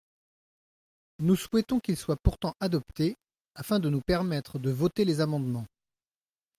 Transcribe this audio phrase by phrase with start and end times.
[1.19, 3.17] Nous souhaitons qu’ils soient pourtant adoptés
[3.53, 5.67] afin de nous permettre de voter les amendements.